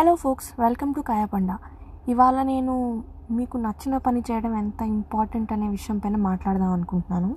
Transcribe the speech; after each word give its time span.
Hello 0.00 0.14
folks 0.14 0.60
welcome 0.60 0.94
to 0.94 1.00
కాయపండ. 1.00 1.56
ఇవాళ 2.08 2.42
నేను 2.42 3.04
మీకు 3.30 3.56
నచ్చిన 3.56 3.96
పని 3.96 4.20
చేయడం 4.20 4.56
ఎంత 4.56 4.82
ఇంపార్టెంట్ 4.82 5.52
అనే 5.52 5.68
విషయం 5.68 5.98
పైన 5.98 6.16
మాట్లాడదాం 6.16 6.72
అనుకుంటున్నాను. 6.72 7.36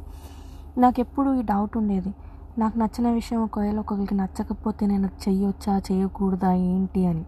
నాకు 0.77 0.99
ఎప్పుడు 0.99 1.33
ఈ 1.33 1.41
డౌట్ 1.41 1.77
ఉండేది. 1.77 2.13
నాకు 2.57 2.79
నచ్చిన 2.79 3.09
విషయం 3.09 3.43
ఒకవేళ 3.43 3.79
ఒకరికి 3.79 4.15
నచ్చకపోతే 4.15 4.85
నేను 4.85 5.09
చేయొచ్చా 5.23 5.81
చేయకూడదా 5.91 6.53
ఏంటి 6.53 7.05
అని. 7.05 7.25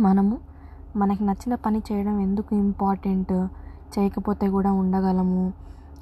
మనము 0.00 0.38
మనకి 0.96 1.24
నచ్చిన 1.24 1.54
పని 1.54 1.82
చేయడం 1.92 2.20
ఎందుకు 2.20 2.54
ఇంపార్టెంట్? 2.54 3.46
చేయకపోతే 3.98 4.50
కూడా 4.50 4.72
ఉండగలము? 4.72 5.52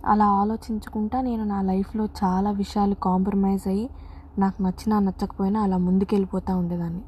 అలా 0.06 0.26
ఆలోచించుకుంటా 0.26 1.20
నేను 1.20 1.44
నా 1.44 1.62
లైఫ్లో 1.62 2.08
చాలా 2.24 2.50
విషయాలు 2.50 2.94
కాంప్రమైజ్ 2.94 3.68
అయ్యి 3.68 3.90
నాకు 4.38 4.62
నచ్చినా 4.62 4.98
నచ్చకపోయినా 4.98 5.60
అలా 5.60 5.76
ముందుకెళ్ళిపోతూ 5.76 6.58
ఉండేదాన్ని. 6.58 7.02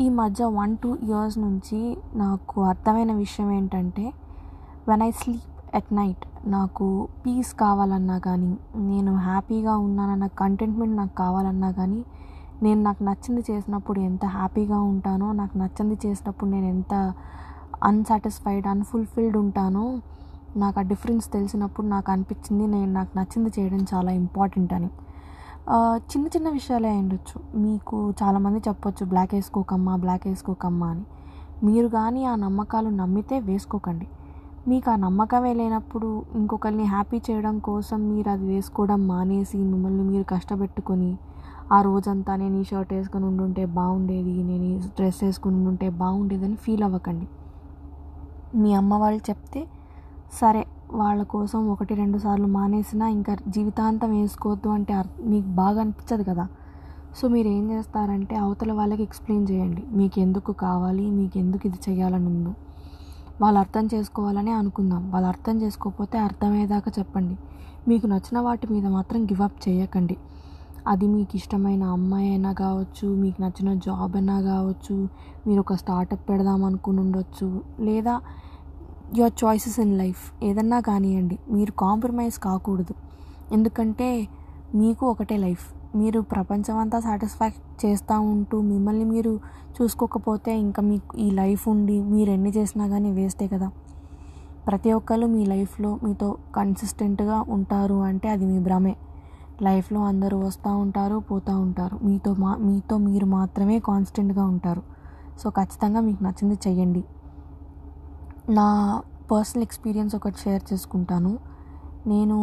ఈ 0.00 0.06
మధ్య 0.08 0.44
వన్ 0.44 0.72
టూ 0.76 0.88
ఇయర్స్ 1.02 1.36
నుంచి 1.38 1.78
నాకు 2.14 2.56
అర్థమైన 2.62 3.12
విషయం 3.14 3.50
ఏంటంటే 3.50 4.04
when 4.88 5.02
I 5.02 5.10
sleep 5.10 5.46
at 5.76 5.92
night 5.92 6.24
నాకు 6.46 6.86
పీస్ 7.22 7.52
కావాలన్నా 7.54 8.18
కానీ 8.18 8.50
నేను 8.88 9.12
హ్యాపీగా 9.18 9.76
ఉన్నానన్న 9.76 10.26
కంటెంట్మెంట్ 10.26 10.96
నాకు 10.96 11.14
కావాలన్నా 11.14 11.70
కానీ 11.70 12.00
నేను 12.62 12.82
నాకు 12.82 13.02
నచ్చింది 13.04 13.42
చేసినప్పుడు 13.50 14.00
ఎంత 14.00 14.24
హ్యాపీగా 14.26 14.80
ఉంటానో 14.82 15.32
నాకు 15.32 15.58
నచ్చింది 15.58 15.98
చేసినప్పుడు 16.06 16.50
నేను 16.50 16.66
ఎంత 16.66 16.94
అన్సాటిస్ఫైడ్ 17.84 18.66
అన్ఫుల్ఫిల్డ్ 18.66 19.36
ఉంటానో 19.36 19.86
నాకు 20.56 20.78
ఆ 20.78 20.82
డిఫరెన్స్ 20.82 21.26
తెలిసినప్పుడు 21.32 21.86
నాకు 21.86 22.10
అనిపించింది 22.10 22.66
నేను 22.66 22.92
నాకు 22.92 23.12
నచ్చింది 23.18 23.50
చేయడం 23.58 23.86
చాలా 23.94 24.10
ఇంపార్టెంట్ 24.22 24.72
అని. 24.72 24.90
చిన్న 26.10 26.26
చిన్న 26.34 26.48
విషయాలే 26.48 26.90
ఉండొచ్చు 26.98 27.38
మీకు 27.62 27.96
చాలామంది 28.20 28.58
చెప్పొచ్చు 28.66 29.04
బ్లాక్ 29.12 29.32
వేసుకోకమ్మా 29.34 29.96
బ్లాక్ 29.96 30.26
వేసుకోకమ్మా 30.28 30.88
అని. 30.90 31.04
మీరు 31.66 31.88
కానీ 31.88 32.20
ఆ 32.24 32.34
నమ్మకాలు 32.36 32.90
నమ్మితే 33.00 33.36
వేసుకోకండి. 33.48 34.06
మీకు 34.70 34.90
ఆ 34.90 34.96
నమ్మకమే 34.96 35.52
లేనప్పుడు 35.54 36.08
ఇంకొకరిని 36.34 36.84
హ్యాపీ 36.84 37.18
చేయడం 37.28 37.56
కోసం 37.68 37.98
మీరు 38.10 38.28
అది 38.30 38.46
వేసుకోవడం 38.52 39.00
మానేసి 39.06 39.58
మిమ్మల్ని 39.72 40.04
మీరు 40.10 40.24
కష్టపెట్టుకొని 40.34 41.10
ఆ 41.72 41.78
రోజంతా 41.88 42.32
నేను 42.36 42.56
ఈ 42.60 42.64
షర్ట్ 42.64 42.92
వేసుకొని 42.92 43.26
ఉండుంటే 43.26 43.64
బాగుండేది 43.78 44.34
నేను 44.50 44.64
ఈ 44.64 44.76
డ్రెస్ 44.98 45.20
వేసుకుని 45.24 45.56
ఉండుంటే 45.60 45.88
బాగుండేదని 46.02 46.56
ఫీల్ 46.64 46.84
అవ్వకండి. 46.88 47.26
మీ 48.60 48.70
అమ్మ 48.74 48.94
వాళ్ళు 48.94 49.22
చెప్తే 49.30 49.62
సరే 50.32 50.66
వాళ్ళ 50.90 51.22
కోసం 51.22 51.68
ఒకటి 51.68 51.94
రెండు 51.94 52.18
సార్లు 52.18 52.46
మానేసినా 52.46 53.08
ఇంకా 53.08 53.36
జీవితాంతం 53.48 54.10
వేసుకోవద్దు 54.10 54.68
అంటే 54.68 55.04
మీకు 55.20 55.46
బాగా 55.46 55.80
అనిపించదు 55.80 56.22
కదా? 56.22 56.48
సో 57.16 57.28
మీరు 57.28 57.48
ఏం 57.48 57.70
చేస్తారంటే 57.70 58.36
అవతల 58.36 58.72
వాళ్ళకి 58.72 59.02
ఎక్స్ప్లెయిన్ 59.02 59.50
చేయండి. 59.50 59.84
మీకు 59.92 60.20
ఎందుకు 60.20 60.52
కావాలి? 60.52 61.10
మీకు 61.10 61.38
ఎందుకు 61.38 61.66
ఇది 61.66 61.78
చేయాలని 61.90 62.26
ఉందో 62.26 62.54
వాళ్ళు 63.40 63.60
అర్థం 63.60 63.88
చేసుకోవాలని 63.94 64.50
అనుకుందాం. 64.50 65.10
వాళ్ళు 65.10 65.28
అర్థం 65.28 65.62
చేసుకోకపోతే 65.62 66.18
అర్థమయ్యేదాకా 66.18 66.92
చెప్పండి. 66.98 67.38
మీకు 67.88 68.06
నచ్చిన 68.06 68.38
వాటి 68.38 68.72
మీద 68.72 68.86
మాత్రం 68.86 69.24
గివప్ 69.24 69.68
చేయకండి. 69.68 70.16
అది 70.88 71.06
మీకు 71.06 71.36
ఇష్టమైన 71.36 71.84
అమ్మాయి 71.84 72.28
అయినా 72.28 72.52
కావచ్చు 72.52 73.08
మీకు 73.08 73.42
నచ్చిన 73.42 73.74
జాబ్ 73.74 74.16
అయినా 74.16 74.40
కావచ్చు 74.40 75.08
మీరు 75.46 75.60
ఒక 75.60 75.74
స్టార్టప్ 75.74 76.28
పెడదాం 76.30 76.64
అనుకుని 76.64 77.00
ఉండొచ్చు 77.00 77.62
లేదా 77.80 78.20
యువర్ 79.14 79.44
చాయిసెస్ 79.44 79.80
ఇన్ 79.80 79.98
లైఫ్ 79.98 80.44
ఏదన్నా 80.44 80.80
కానివ్వండి 80.80 81.38
మీరు 81.50 81.72
కాంప్రమైజ్ 81.72 82.38
కాకూడదు. 82.38 82.94
ఎందుకంటే 83.52 84.28
మీకు 84.74 85.06
ఒకటే 85.06 85.36
లైఫ్ 85.36 85.96
మీరు 85.96 86.20
ప్రపంచం 86.20 86.78
అంతా 86.78 87.00
సాటిస్ఫై 87.00 87.48
చేస్తూ 87.84 88.20
ఉంటూ 88.20 88.60
మిమ్మల్ని 88.60 89.04
మీరు 89.04 89.40
చూసుకోకపోతే 89.80 90.58
ఇంకా 90.58 90.82
మీకు 90.82 91.16
ఈ 91.16 91.30
లైఫ్ 91.30 91.68
ఉండి 91.68 92.02
మీరు 92.02 92.30
ఎన్ని 92.30 92.50
చేసినా 92.50 92.88
కానీ 92.88 93.10
వేస్టే 93.10 93.48
కదా. 93.48 93.70
ప్రతి 94.66 94.92
ఒక్కరు 94.92 95.26
మీ 95.26 95.46
లైఫ్లో 95.46 95.98
మీతో 96.04 96.36
కన్సిస్టెంట్గా 96.56 97.44
ఉంటారు 97.48 97.94
అంటే 97.94 98.28
అది 98.28 98.46
మీ 98.46 98.58
భ్రమే. 98.58 98.96
లైఫ్లో 99.62 100.00
అందరూ 100.00 100.38
వస్తూ 100.38 100.76
ఉంటారు 100.76 101.18
పోతూ 101.18 101.58
ఉంటారు. 101.58 101.98
మీతో 102.02 102.34
మా 102.34 102.56
మీతో 102.56 102.96
మీరు 102.96 103.26
మాత్రమే 103.26 103.78
కాన్స్టెంట్గా 103.78 104.44
ఉంటారు. 104.44 104.82
సో 105.38 105.50
ఖచ్చితంగా 105.50 106.00
మీకు 106.00 106.24
నచ్చింది 106.24 106.54
చెయ్యండి. 106.54 107.04
నా 108.48 108.66
పర్సనల్ 109.30 109.62
ఎక్స్పీరియన్స్ 109.62 110.12
ఒకటి 110.14 110.38
షేర్ 110.38 110.62
చేసుకుంటాను. 110.72 111.32
నేను 112.06 112.36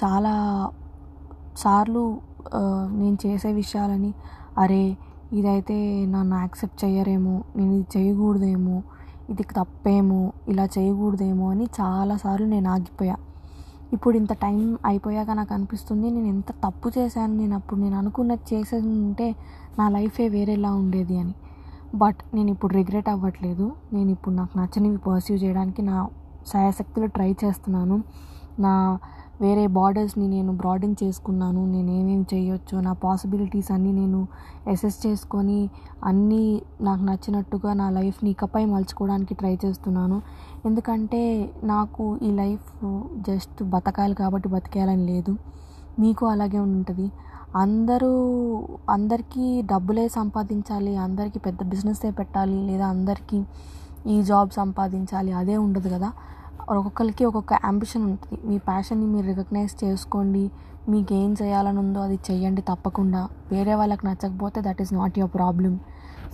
చాలా 0.00 0.32
సార్లు 1.56 2.02
నేను 3.00 3.18
చేసే 3.26 3.52
విషయాలని 3.52 4.10
అరే 4.58 4.80
ఇదైతే 5.32 6.06
నన్ను 6.06 6.36
యాక్సెప్ట్ 6.36 6.84
చేయరేమో 6.84 7.34
నేను 7.56 7.72
ఇది 7.74 7.86
చేయకూడదేమో 7.96 8.76
ఇది 9.30 9.42
తప్పేమో 9.42 10.20
ఇలా 10.48 10.64
చేయకూడదేమో 10.78 11.46
అని 11.50 11.66
చాలాసార్లు 11.80 12.46
నేను 12.46 12.68
ఆగిపోయా. 12.70 13.16
ఇప్పుడు 13.92 14.16
ఇంత 14.16 14.32
టైం 14.32 14.78
అయిపోయాక 14.84 15.30
నాకు 15.30 15.54
అనిపిస్తుంది 15.54 16.06
నేను 16.10 16.26
ఎంత 16.26 16.50
తప్పు 16.64 16.88
చేశాను 16.98 17.34
నేను 17.36 17.54
అప్పుడు 17.54 17.80
నేను 17.80 17.96
అనుకున్నది 17.98 18.54
చేసేది 18.54 18.88
ఉంటే 18.88 19.36
నా 19.78 19.88
లైఫే 19.88 20.28
వేరేలా 20.28 20.72
ఉండేది 20.72 21.18
అని. 21.18 21.34
బట్ 21.94 22.16
నేను 22.34 22.50
ఇప్పుడు 22.50 22.74
రిగ్రెట్ 22.74 23.08
అవ్వట్లేదు. 23.08 23.72
నేను 23.92 24.10
ఇప్పుడు 24.10 24.34
నాకు 24.34 24.58
నచ్చనివి 24.58 24.96
పర్సీవ్ 24.96 25.44
చేయడానికి 25.44 25.82
నా 25.82 26.08
సాయశక్తులు 26.46 27.06
ట్రై 27.06 27.36
చేస్తున్నాను. 27.44 28.04
నా 28.60 28.98
వేరే 29.40 29.66
బార్డర్స్ని 29.66 30.28
నేను 30.28 30.52
బ్రాడెన్ 30.52 30.96
చేసుకున్నాను. 31.02 31.66
నేను 31.66 31.90
ఏమేమి 31.90 32.26
చేయొచ్చు 32.34 32.80
నా 32.80 32.92
పాసిబిలిటీస్ 32.92 33.72
అన్నీ 33.72 33.92
నేను 33.92 34.28
అసెస్ 34.68 35.06
చేసుకొని 35.06 35.70
అన్నీ 36.04 36.62
నాకు 36.80 37.02
నచ్చినట్టుగా 37.02 37.72
నా 37.72 37.90
లైఫ్ని 37.90 38.30
ఇకపై 38.30 38.64
మలుచుకోవడానికి 38.64 39.34
ట్రై 39.34 39.58
చేస్తున్నాను. 39.64 40.22
ఎందుకంటే 40.66 41.52
నాకు 41.64 42.18
ఈ 42.22 42.30
లైఫ్ 42.30 42.70
జస్ట్ 43.16 43.62
బతకాలి 43.62 44.14
కాబట్టి 44.14 44.48
బతికేయాలని 44.48 45.06
లేదు. 45.12 45.36
మీకు 45.98 46.26
అలాగే 46.26 46.58
ఉంటుంది. 46.58 47.10
అందరూ 47.54 48.10
అందరికీ 48.90 49.62
డబ్బులే 49.62 50.08
సంపాదించాలి 50.08 50.96
అందరికీ 50.96 51.38
పెద్ద 51.38 51.62
బిజినెసే 51.62 52.10
పెట్టాలి 52.10 52.56
లేదా 52.66 52.86
అందరికీ 52.86 53.44
ఈ 54.06 54.22
జాబ్ 54.22 54.50
సంపాదించాలి 54.50 55.32
అదే 55.32 55.56
ఉండదు 55.56 55.88
కదా. 55.88 56.12
ఒక్కొక్కరికి 56.70 57.24
ఒక్కొక్క 57.24 57.54
అంబిషన్ 57.64 58.02
ఉంటుంది. 58.02 58.48
మీ 58.48 58.58
ప్యాషన్ని 58.58 59.06
మీరు 59.06 59.26
రికగ్నైజ్ 59.26 59.84
చేసుకోండి. 59.84 60.50
మీకు 60.88 61.14
ఏం 61.14 61.36
చేయాలని 61.42 61.78
ఉందో 61.78 62.00
అది 62.00 62.18
చేయండి 62.30 62.62
తప్పకుండా. 62.62 63.28
వేరే 63.52 63.74
వాళ్ళకి 63.74 64.06
నచ్చకపోతే 64.06 64.60
that 64.60 64.82
is 64.82 64.92
not 64.94 65.18
your 65.18 65.34
problem 65.34 65.80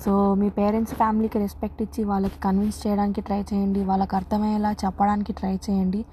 so 0.04 0.34
me 0.34 0.48
parents 0.50 0.94
ఫ్యామిలీకి 0.94 1.38
రెస్పెక్ట్ 1.38 1.82
ఇచ్చి 1.82 2.04
వాళ్ళకి 2.04 2.40
కన్విన్స్ 2.40 2.86
చేయడానికి 2.86 3.20
ట్రై 3.20 3.40
చేయండి. 3.40 3.84
వాళ్ళకి 3.84 4.16
అర్థమయ్యేలా 4.16 4.72
చెప్పడానికి 4.72 5.32
ట్రై 5.32 5.58
చేయండి. 5.70 6.04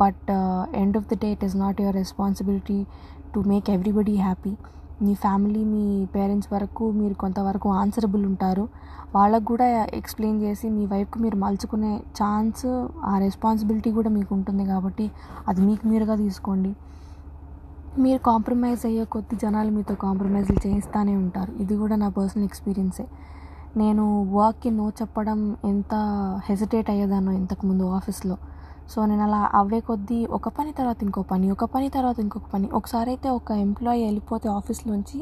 But 0.00 0.30
end 0.74 0.96
of 0.96 1.08
the 1.08 1.14
day 1.14 1.28
it 1.32 1.44
is 1.44 1.56
not 1.56 1.80
your 1.80 1.96
responsibility 1.96 2.86
to 3.34 3.40
make 3.40 3.70
everybody 3.70 4.16
happy 4.16 4.56
me 5.02 5.14
family 5.14 5.64
మీ 5.64 5.84
పేరెంట్స్ 6.14 6.52
వరకు 6.52 6.90
మీరు 6.90 7.14
కొంతవరకు 7.14 7.68
ఆన్సరబుల్ 7.68 8.26
ఉంటారు. 8.26 8.68
వాళ్ళకు 9.14 9.44
కూడా 9.44 9.66
ఎక్స్ప్లెయిన్ 9.94 10.42
చేసి 10.42 10.68
మీ 10.68 10.86
వైఫ్కి 10.86 11.18
మీరు 11.18 11.36
మలుచుకునే 11.36 11.92
ఛాన్స్ 12.22 12.66
ఆ 13.04 13.18
రెస్పాన్సిబిలిటీ 13.18 13.90
కూడా 13.92 14.10
మీకు 14.10 14.34
ఉంటుంది 14.34 14.64
కాబట్టి 14.64 15.10
అది 15.48 15.60
మీకు 15.60 15.88
మీరుగా 15.88 16.16
తీసుకోండి. 16.16 16.72
మీరు 17.98 18.18
కాంప్రమైజ్ 18.18 18.86
అయ్యే 18.86 19.04
కొద్ది 19.04 19.36
జనాలు 19.36 19.70
మీతో 19.70 19.94
కాంప్రమైజ్లు 19.94 20.68
చేయిస్తూనే 20.68 21.16
ఉంటారు. 21.16 21.52
ఇది 21.52 21.76
కూడా 21.76 21.96
నా 21.96 22.08
పర్సనల్ 22.08 22.44
ఎక్స్పీరియన్సే. 22.44 23.06
నేను 23.76 24.04
వర్క్కి 24.32 24.70
నో 24.70 24.88
చెప్పడం 25.02 25.56
ఎంత 25.64 25.94
హెసిటేట్ 26.48 26.90
అయ్యేదానో 26.90 27.32
ఇంతకుముందు 27.32 27.84
ఆఫీస్లో. 27.84 28.36
సో 28.92 28.98
నేను 29.10 29.22
అలా 29.22 29.40
అవ్వే 29.54 29.80
కొద్దీ 29.80 30.18
ఒక 30.36 30.48
పని 30.56 30.72
తర్వాత 30.72 30.98
ఇంకో 31.06 31.22
పని 31.32 31.46
ఒక 31.50 31.64
పని 31.74 31.88
తర్వాత 31.88 32.18
ఇంకొక 32.20 32.48
పని. 32.54 32.66
ఒకసారి 32.78 33.08
అయితే 33.10 33.28
ఒక 33.38 33.50
ఎంప్లాయీ 33.66 34.02
వెళ్ళిపోతే 34.04 34.48
ఆఫీస్లోంచి 34.48 35.20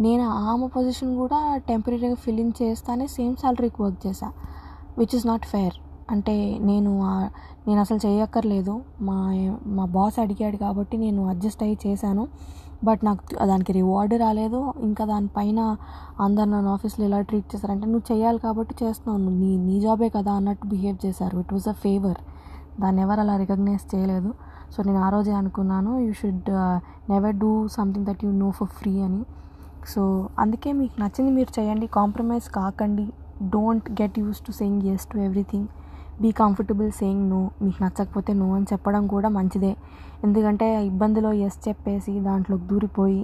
నేను 0.00 0.24
ఆమె 0.50 0.66
పొజిషన్ 0.76 1.12
కూడా 1.16 1.40
టెంపరీగా 1.68 2.10
ఫిల్ 2.24 2.52
చేస్తానే 2.62 3.06
సేమ్ 3.16 3.34
శాలరీకి 3.42 3.78
వర్క్ 3.82 4.00
చేశా 4.06 4.28
విచ్ 4.98 5.14
ఇస్ 5.18 5.26
నాట్ 5.26 5.46
ఫేర్ 5.52 5.76
అంటే 6.10 6.34
నేను 6.68 6.90
నేను 7.66 7.80
అసలు 7.84 8.00
చేయక్కర్లేదు. 8.06 8.74
మా 9.00 9.16
మా 9.76 9.84
బాస్ 9.96 10.18
అడిగాడు 10.24 10.56
కాబట్టి 10.56 10.96
నేను 10.96 11.22
అడ్జస్ట్ 11.32 11.62
అయ్యి 11.62 11.78
చేశాను. 11.86 12.24
బట్ 12.84 13.00
నాకు 13.04 13.22
దానికి 13.50 13.72
రివార్డ్ 13.72 14.14
రాలేదు. 14.24 14.60
ఇంకా 14.82 15.04
దానిపైన 15.04 15.60
అందరు 16.20 16.48
నన్ను 16.50 16.70
ఆఫీస్లో 16.74 17.04
ఎలా 17.04 17.20
ట్రీట్ 17.20 17.48
చేశారంటే 17.54 17.86
నువ్వు 17.86 18.06
చేయాలి 18.12 18.38
కాబట్టి 18.38 18.74
చేస్తున్నావు. 18.82 19.18
నువ్వు 19.24 19.38
నీ 19.42 19.50
నీ 19.68 19.76
జాబే 19.80 20.08
కదా 20.08 20.32
అన్నట్టు 20.32 20.66
బిహేవ్ 20.66 20.98
చేశారు. 21.06 21.36
ఇట్ 21.38 21.52
వాజ్ 21.52 21.68
అ 21.68 21.76
ఫేవర్ 21.84 22.20
దాన్ని 22.80 23.02
ఎవరు 23.02 23.20
అలా 23.20 23.36
రికగ్నైజ్ 23.36 23.84
చేయలేదు. 23.94 24.30
సో 24.72 24.82
నేను 24.82 25.00
ఆ 25.06 25.08
రోజే 25.08 25.32
అనుకున్నాను 25.32 25.98
you 25.98 26.12
should 26.12 26.50
never 27.10 27.36
do 27.36 27.50
something 27.68 28.06
that 28.06 28.22
you 28.24 28.30
know 28.32 28.50
for 28.50 28.68
free 28.68 29.00
అని. 29.00 29.22
సో 29.92 30.28
అందుకే 30.38 30.72
మీకు 30.72 30.94
నచ్చింది 31.00 31.32
మీరు 31.38 31.60
చేయండి. 31.60 31.86
కాంప్రమైజ్ 31.86 32.48
కాకండి. 32.58 33.06
Don't 33.42 33.90
get 33.90 34.18
used 34.18 34.40
to 34.46 34.52
saying 34.52 34.84
yes 34.92 35.06
to 35.06 35.18
everything 35.18 35.68
be 36.22 36.30
comfortable 36.32 36.90
saying 36.92 37.24
no 37.30 37.40
మీకు 37.62 37.78
నచ్చకపోతే 37.84 38.32
నో 38.32 38.46
అని 38.54 38.66
చెప్పడం 38.72 39.06
కూడా 39.06 39.28
మంచిదే. 39.28 39.72
ఎందుకంటే 40.24 40.84
ఇబ్బందిలో 40.84 41.32
ఎస్ 41.46 41.58
చెప్పేసి 41.68 42.20
దాంట్లోకి 42.20 42.64
దూరిపోయి 42.64 43.22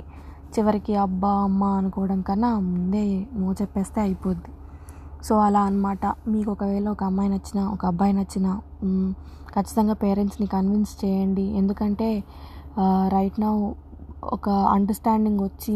చివరికి 0.54 0.94
అబ్బా 0.96 1.30
అమ్మ 1.44 1.64
అనుకోవడం 1.64 2.20
కన్నా 2.20 2.58
ముందే 2.58 3.04
నో 3.34 3.52
చెప్పేస్తే 3.60 4.00
అయిపోద్ది. 4.00 4.50
సో 5.26 5.34
అలా 5.46 5.60
అనమాట 5.68 6.04
మీకు 6.32 6.48
ఒకవేళ 6.54 6.86
ఒక 6.94 7.02
అమ్మాయి 7.10 7.30
నచ్చిన 7.34 7.60
ఒక 7.74 7.82
అబ్బాయి 7.90 8.14
నచ్చిన 8.18 8.46
ఖచ్చితంగా 9.54 9.94
పేరెంట్స్ని 10.02 10.46
కన్విన్స్ 10.54 10.92
చేయండి. 11.02 11.46
ఎందుకంటే 11.60 12.08
రైట్ 13.14 13.38
నౌ 13.44 13.54
ఒక 14.36 14.48
అండర్స్టాండింగ్ 14.76 15.40
వచ్చి 15.48 15.74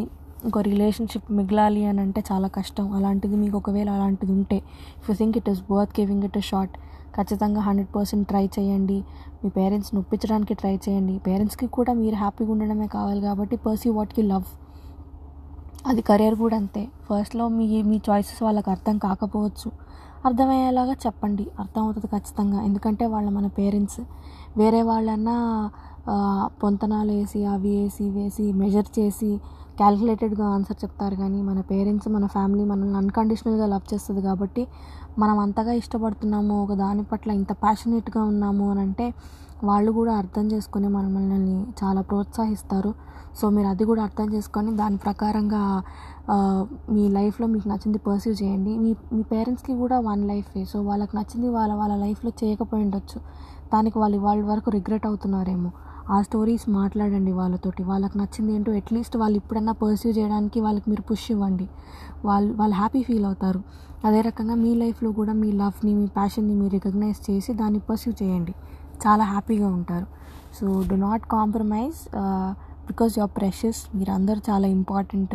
ఒక 0.49 0.59
రిలేషన్షిప్ 0.71 1.29
మిగలాలి 1.39 1.83
అని 1.91 2.01
అంటే 2.05 2.21
చాలా 2.31 2.49
కష్టం. 2.57 2.87
అలాంటిది 2.97 3.37
మీకు 3.43 3.57
ఒకవేళ 3.61 3.89
అలాంటిది 3.97 4.33
ఉంటే 4.39 4.59
if 4.99 5.09
you 5.11 5.15
think 5.21 5.37
it 5.41 5.49
is 5.53 5.63
worth 5.73 5.95
giving 6.01 6.25
it 6.29 6.39
short 6.51 6.75
ఖచ్చితంగా 7.17 7.61
హండ్రెడ్ 7.67 7.91
పర్సెంట్ 7.97 8.25
ట్రై 8.31 8.45
చేయండి. 8.57 8.99
మీ 9.43 9.49
పేరెంట్స్ని 9.59 9.99
ఒప్పించడానికి 10.03 10.55
ట్రై 10.61 10.75
చేయండి. 10.87 11.15
పేరెంట్స్కి 11.27 11.67
కూడా 11.77 11.93
మీరు 12.03 12.17
హ్యాపీగా 12.23 12.51
ఉండడమే 12.55 12.89
కావాలి 12.97 13.21
కాబట్టి 13.29 13.59
పర్సీ 13.67 13.91
వాట్ 13.99 14.15
యూ 14.19 14.25
లవ్ 14.35 14.49
అది 15.87 16.03
కెరీర్ 16.03 16.35
కూడా 16.35 16.57
అంతే. 16.57 16.89
ఫస్ట్లో 17.11 17.49
మీ 17.49 17.83
మీ 17.83 18.01
చాయిసెస్ 18.11 18.43
వాళ్ళకి 18.43 18.71
అర్థం 18.71 18.99
కాకపోవచ్చు. 18.99 19.73
అర్థమయ్యేలాగా 20.27 20.93
చెప్పండి. 20.93 21.47
అర్థమవుతుంది 21.61 22.07
ఖచ్చితంగా. 22.07 22.63
ఎందుకంటే 22.63 23.07
వాళ్ళ 23.07 23.29
మన 23.29 23.47
పేరెంట్స్ 23.47 24.01
వేరే 24.57 24.83
వాళ్ళన్నా 24.83 25.71
పొంతనాలు 26.63 27.13
వేసి 27.19 27.41
అవి 27.55 27.71
వేసి 27.79 28.03
ఇవి 28.09 28.23
వేసి 28.23 28.45
మెజర్ 28.61 28.91
చేసి 28.99 29.31
క్యాలిక్యులేటెడ్గా 29.79 30.45
ఆన్సర్ 30.57 30.79
చెప్తారు 30.83 31.17
కానీ 31.23 31.39
మన 31.49 31.59
పేరెంట్స్ 31.71 32.09
మన 32.17 32.27
ఫ్యామిలీ 32.35 32.65
మనల్ని 32.73 32.97
అన్కండిషనల్గా 33.01 33.67
లవ్ 33.73 33.89
చేస్తుంది 33.93 34.23
కాబట్టి 34.29 34.63
మనం 35.23 35.37
అంతగా 35.45 35.73
ఇష్టపడుతున్నాము 35.81 36.55
ఒక 36.65 36.73
దాని 36.85 37.03
పట్ల 37.11 37.31
ఇంత 37.41 37.53
ప్యాషనేట్గా 37.65 38.23
ఉన్నాము 38.33 38.65
అని 38.73 38.81
అంటే 38.87 39.07
వాళ్ళు 39.69 39.91
కూడా 39.99 40.13
అర్థం 40.23 40.47
చేసుకొని 40.53 40.89
మన 40.97 41.07
మనల్ని 41.17 41.59
చాలా 41.81 42.01
ప్రోత్సహిస్తారు. 42.11 42.91
సో 43.39 43.45
మీరు 43.55 43.69
అది 43.73 43.85
కూడా 43.91 44.03
అర్థం 44.09 44.29
చేసుకొని 44.35 44.71
దాని 44.81 44.99
ప్రకారంగా 45.07 45.63
మీ 46.95 47.05
లైఫ్లో 47.17 47.47
మీకు 47.55 47.67
నచ్చింది 47.73 47.99
పర్సీవ్ 48.07 48.37
చేయండి. 48.43 48.73
మీ 48.85 48.91
మీ 49.15 49.23
పేరెంట్స్కి 49.33 49.75
కూడా 49.83 49.97
వన్ 50.09 50.23
లైఫే 50.31 50.63
సో 50.73 50.79
వాళ్ళకి 50.89 51.15
నచ్చింది 51.19 51.49
వాళ్ళ 51.57 51.73
వాళ్ళ 51.81 51.95
లైఫ్లో 52.05 52.33
చేయకపోయి 52.43 52.85
ఉండొచ్చు. 52.87 53.19
దానికి 53.75 53.97
వాళ్ళు 54.03 54.19
వాళ్ళ 54.27 54.43
వరకు 54.53 54.71
రిగ్రెట్ 54.79 55.07
అవుతున్నారేమో. 55.11 55.71
ఆ 56.11 56.23
స్టోరీస్ 56.23 56.69
మాట్లాడండి 56.71 57.33
వాళ్ళతోటి. 57.33 57.83
వాళ్ళకి 57.83 58.19
నచ్చింది 58.19 58.53
ఏంటో 58.55 58.73
అట్లీస్ట్ 58.73 59.17
వాళ్ళు 59.17 59.37
ఇప్పుడన్నా 59.37 59.73
పర్స్యూ 59.73 60.13
చేయడానికి 60.13 60.61
వాళ్ళకి 60.61 60.91
మీరు 60.91 61.03
పుష్ 61.03 61.31
ఇవ్వండి. 61.31 61.69
వాళ్ళు 62.25 62.55
వాళ్ళు 62.55 62.77
హ్యాపీ 62.77 63.03
ఫీల్ 63.03 63.25
అవుతారు. 63.25 63.61
అదే 64.05 64.21
రకంగా 64.21 64.55
మీ 64.55 64.75
లైఫ్లో 64.75 65.11
కూడా 65.13 65.33
మీ 65.33 65.53
లవ్ని 65.53 65.95
మీ 65.95 66.07
ప్యాషన్ని 66.07 66.55
మీరు 66.55 66.73
రికగ్నైజ్ 66.73 67.31
చేసి 67.31 67.53
దాన్ని 67.53 67.79
పర్స్యూ 67.79 68.13
చేయండి. 68.23 68.55
చాలా 69.07 69.25
హ్యాపీగా 69.25 69.69
ఉంటారు. 69.69 70.07
So 70.61 70.67
do 70.89 70.95
not 70.95 71.25
compromise 71.27 71.99
because 72.91 73.15
your 73.19 73.33
precious 73.37 73.81
మీరు 73.97 74.41
చాలా 74.51 74.67
ఇంపార్టెంట్ 74.79 75.35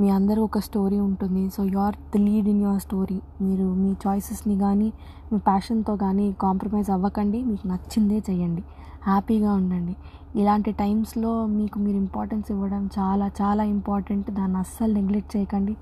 మీ 0.00 0.10
అందరూ 0.10 0.44
ఒక 0.44 0.58
స్టోరీ 0.58 0.98
ఉంటుంది. 1.00 1.50
So 1.50 1.64
you 1.64 1.78
are 1.78 1.94
the 2.14 2.16
lead 2.16 2.48
in 2.48 2.62
your 2.62 2.80
story 2.80 3.20
మీరు 3.42 3.66
మీ 3.74 3.90
చాయిసెస్ని 4.06 4.58
కానీ 4.58 4.92
మీ 5.32 5.38
ప్యాషన్తో 5.38 5.96
కానీ 5.96 6.32
కాంప్రమైజ్ 6.32 6.90
అవ్వకండి. 6.90 7.42
మీకు 7.42 7.66
నచ్చిందే 7.68 8.18
చేయండి. 8.30 8.64
హ్యాపీగా 9.02 9.54
ఉండండి. 9.54 9.96
ఇలాంటి 10.40 10.72
టైమ్స్లో 10.72 11.46
మీకు 11.46 11.78
మీరు 11.78 11.96
ఇంపార్టెన్స్ 11.96 12.50
ఇవ్వడం 12.50 12.90
చాలా 12.98 13.30
చాలా 13.40 13.64
ఇంపార్టెంట్ 13.64 14.30
దాన్ని 14.30 14.58
అస్సలు 14.58 14.92
నెగ్లెక్ట్ 14.92 15.36
చేయకండి. 15.36 15.76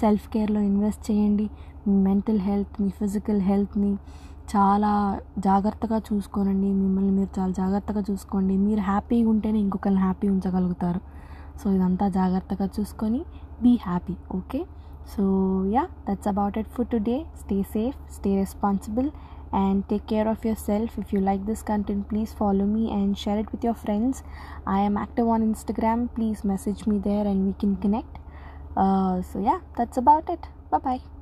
సెల్ఫ్ 0.00 0.28
కేర్లో 0.28 0.60
ఇన్వెస్ట్ 0.60 1.10
చేయండి. 1.10 1.50
మీ 1.88 1.96
మెంటల్ 2.08 2.40
హెల్త్ 2.40 2.82
మీ 2.82 2.88
ఫిజికల్ 2.90 3.40
హెల్త్ని 3.40 3.92
చాలా 4.56 5.20
జాగ్రత్తగా 5.38 5.98
చూసుకోనండి. 6.08 6.72
మిమ్మల్ని 6.72 7.12
మీరు 7.12 7.40
చాలా 7.40 7.52
జాగ్రత్తగా 7.52 8.04
చూసుకోండి. 8.10 8.56
మీరు 8.56 8.80
హ్యాపీగా 8.80 9.28
ఉంటేనే 9.28 9.58
ఇంకొకరిని 9.58 10.00
హ్యాపీ 10.00 10.28
ఉంచగలుగుతారు. 10.28 11.00
సో 11.60 11.72
ఇదంతా 11.72 12.08
జాగ్రత్తగా 12.08 12.68
చూసుకొని 12.80 13.20
be 13.62 13.76
happy 13.76 14.16
okay? 14.34 14.64
So 15.04 15.66
yeah 15.70 15.86
that's 16.06 16.26
about 16.26 16.56
it 16.56 16.66
for 16.74 16.84
today. 16.84 17.26
Stay 17.34 17.62
safe 17.62 17.94
stay 18.08 18.36
responsible 18.36 19.12
and 19.52 19.88
take 19.88 20.06
care 20.06 20.28
of 20.28 20.44
yourself. 20.44 20.98
If 20.98 21.12
you 21.12 21.20
like 21.20 21.46
this 21.46 21.62
content 21.62 22.08
please 22.08 22.32
follow 22.32 22.66
me 22.66 22.90
and 22.90 23.16
share 23.16 23.38
it 23.38 23.50
with 23.52 23.64
your 23.64 23.74
friends. 23.74 24.22
I 24.66 24.80
am 24.80 24.96
active 24.96 25.28
on 25.28 25.42
instagram. 25.42 26.08
Please 26.14 26.44
message 26.44 26.86
me 26.86 26.98
there 26.98 27.26
and 27.26 27.46
we 27.46 27.52
can 27.54 27.76
connect. 27.76 28.18
Uh, 28.76 29.22
so 29.22 29.40
yeah 29.40 29.60
that's 29.76 29.96
about 29.96 30.28
it. 30.28 30.48
Bye 30.70 30.78
bye 30.78 31.15